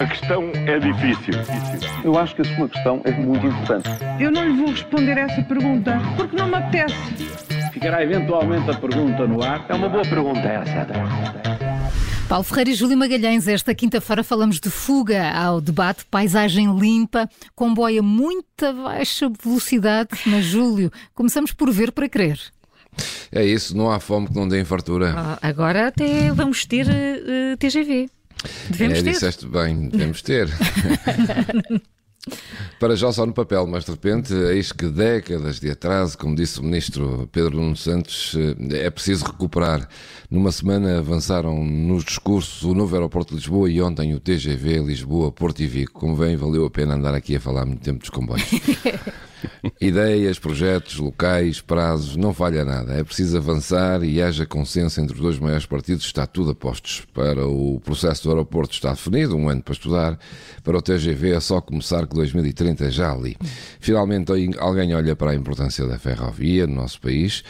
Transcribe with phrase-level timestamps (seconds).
[0.00, 1.34] A questão é difícil.
[2.04, 3.88] Eu acho que a sua questão é muito importante.
[4.20, 6.94] Eu não lhe vou responder essa pergunta porque não me apetece.
[7.72, 9.66] Ficará eventualmente a pergunta no ar.
[9.68, 10.86] É uma boa pergunta essa.
[12.28, 17.98] Paulo Ferreira e Júlio Magalhães, esta quinta-feira falamos de fuga ao debate, paisagem limpa, comboio
[17.98, 20.10] a muita baixa velocidade.
[20.26, 22.38] Mas, Júlio, começamos por ver para crer.
[23.32, 25.12] É isso, não há fome que não dê fartura.
[25.16, 28.08] Ah, agora até vamos ter uh, TGV.
[28.70, 29.10] Devemos é, ter.
[29.12, 30.48] disseste bem, devemos ter.
[32.78, 36.60] Para já só no papel, mas de repente, eis que décadas de atraso, como disse
[36.60, 38.36] o ministro Pedro Nuno Santos,
[38.70, 39.88] eh, é preciso recuperar.
[40.30, 45.32] Numa semana avançaram nos discursos o novo aeroporto de Lisboa e ontem o TGV Lisboa,
[45.32, 45.98] Porto e Vico.
[45.98, 48.48] Como vem, valeu a pena andar aqui a falar muito tempo dos comboios.
[49.80, 52.94] Ideias, projetos, locais, prazos, não falha nada.
[52.94, 57.04] É preciso avançar e haja consenso entre os dois maiores partidos, está tudo a postos.
[57.12, 60.18] Para o processo do aeroporto está definido, um ano para estudar.
[60.62, 63.36] Para o TGV é só começar que 2013 30, já ali.
[63.80, 67.42] Finalmente alguém olha para a importância da ferrovia no nosso país.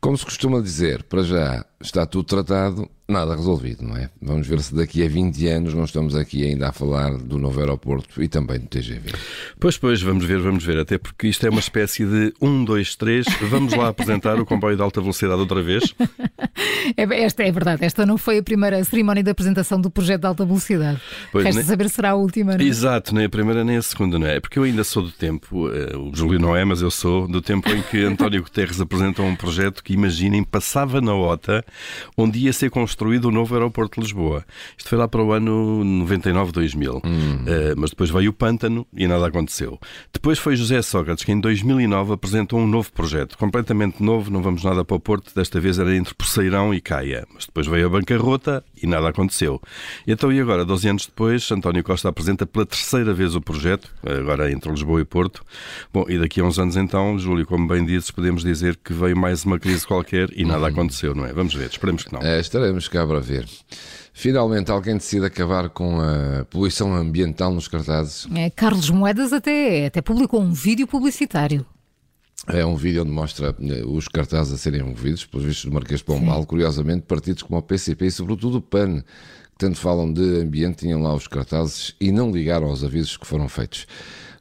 [0.00, 4.10] Como se costuma dizer, para já está tudo tratado, nada resolvido, não é?
[4.20, 7.60] Vamos ver se daqui a 20 anos não estamos aqui ainda a falar do novo
[7.60, 9.12] aeroporto e também do TGV.
[9.60, 12.96] Pois, pois, vamos ver, vamos ver, até porque isto é uma espécie de 1, 2,
[12.96, 15.94] 3, vamos lá apresentar o comboio de alta velocidade outra vez.
[16.96, 20.26] É, esta é verdade, esta não foi a primeira cerimónia de apresentação do projeto de
[20.26, 21.00] alta velocidade.
[21.30, 21.68] Pois, Resta nem...
[21.68, 22.68] saber se será a última, não é?
[22.68, 24.40] Exato, nem a primeira nem a segunda, não é?
[24.40, 27.40] Porque eu ainda sou do tempo, eh, o Júlio não é, mas eu sou do
[27.40, 31.64] tempo em que António Guterres apresentou um projeto que, imaginem, passava na OTA,
[32.16, 34.44] onde ia ser construído o novo aeroporto de Lisboa.
[34.76, 36.94] Isto foi lá para o ano 99, 2000.
[36.94, 37.00] Hum.
[37.02, 39.78] Uh, mas depois veio o pântano e nada aconteceu.
[40.12, 44.64] Depois foi José Sócrates que em 2009 apresentou um novo projeto, completamente novo, não vamos
[44.64, 47.26] nada para o Porto, desta vez era entre Poceirão e Caia.
[47.34, 49.60] Mas depois veio a bancarrota e nada aconteceu.
[50.06, 53.90] E então, e agora, 12 anos depois, António Costa apresenta pela terceira vez o projeto,
[54.04, 55.44] agora entre Lisboa e Porto.
[55.92, 59.16] Bom, e daqui a uns anos então, Júlio, como bem dizes, podemos dizer que veio
[59.16, 60.66] mais uma crise qualquer e nada hum.
[60.66, 61.32] aconteceu, não é?
[61.32, 62.20] Vamos ver, esperemos que não.
[62.20, 63.48] É, estaremos cá para ver.
[64.12, 68.28] Finalmente, alguém decide acabar com a poluição ambiental nos cartazes.
[68.34, 71.64] É, Carlos Moedas até, até publicou um vídeo publicitário.
[72.46, 76.00] É um vídeo onde mostra eh, os cartazes a serem movidos, pelos vistos do Marquês
[76.00, 80.40] de Pombal, curiosamente, partidos como o PCP e sobretudo o PAN, que tanto falam de
[80.40, 83.86] ambiente, tinham lá os cartazes e não ligaram aos avisos que foram feitos.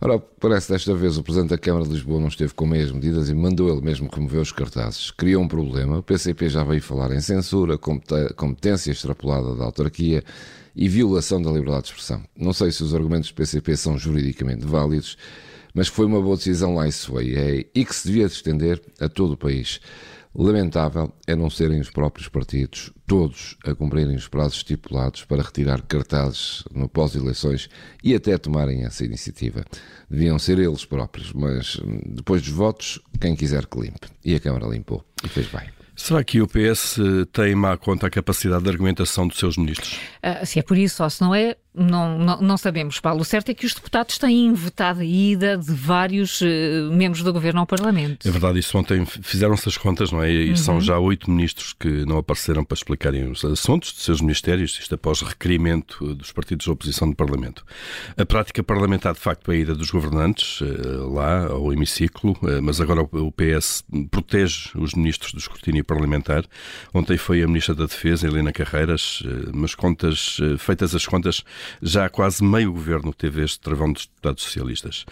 [0.03, 3.29] Ora, parece desta vez o Presidente da Câmara de Lisboa não esteve com meias medidas
[3.29, 5.11] e mandou ele mesmo remover os cartazes.
[5.11, 5.99] Criou um problema.
[5.99, 10.23] O PCP já veio falar em censura, competência extrapolada da autarquia
[10.75, 12.23] e violação da liberdade de expressão.
[12.35, 15.19] Não sei se os argumentos do PCP são juridicamente válidos,
[15.71, 19.33] mas foi uma boa decisão lá foi, é, e que se devia estender a todo
[19.33, 19.79] o país.
[20.33, 25.81] Lamentável é não serem os próprios partidos, todos, a cumprirem os prazos estipulados para retirar
[25.81, 27.69] cartazes no pós-eleições
[28.01, 29.65] e até tomarem essa iniciativa.
[30.09, 34.07] Deviam ser eles próprios, mas hum, depois dos votos, quem quiser que limpe.
[34.23, 35.69] E a Câmara limpou e fez bem.
[35.95, 36.97] Será que o PS
[37.33, 39.99] tem má conta a capacidade de argumentação dos seus ministros?
[40.23, 43.21] Uh, se é por isso ou se não é, não, não, não, sabemos, Paulo.
[43.21, 46.45] O certo é que os deputados têm vetado a ida de vários uh,
[46.91, 48.27] membros do governo ao Parlamento.
[48.27, 50.29] É verdade, isso ontem fizeram-se as contas, não é?
[50.29, 50.55] E uhum.
[50.57, 54.95] são já oito ministros que não apareceram para explicarem os assuntos de seus ministérios, isto
[54.95, 57.65] após requerimento dos partidos de oposição do Parlamento.
[58.17, 62.61] A prática parlamentar, de facto, é a ida dos governantes uh, lá ao hemiciclo, uh,
[62.61, 66.43] mas agora o PS protege os ministros do escrutínio parlamentar.
[66.93, 71.43] Ontem foi a Ministra da Defesa, Helena Carreiras, mas contas, feitas as contas,
[71.81, 75.05] já quase meio governo teve este travão dos deputados socialistas.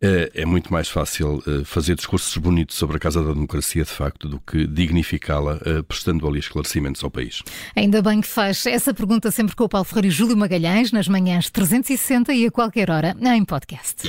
[0.00, 3.90] É, é muito mais fácil eh, fazer discursos bonitos sobre a Casa da Democracia, de
[3.90, 7.42] facto, do que dignificá-la, eh, prestando ali esclarecimentos ao país.
[7.76, 11.08] Ainda bem que faz essa pergunta sempre com o Paulo Ferreira e Júlio Magalhães, nas
[11.08, 14.08] manhãs 360 e a qualquer hora em podcast.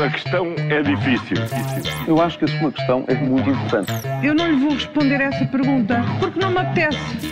[0.00, 1.36] A questão é difícil.
[2.06, 3.92] Eu acho que a sua questão é muito importante.
[4.22, 7.31] Eu não lhe vou responder essa pergunta porque não me apetece.